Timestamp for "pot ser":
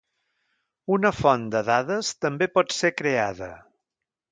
2.57-2.93